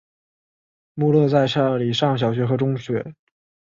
[0.95, 3.13] 穆勒在这里上小学和中学。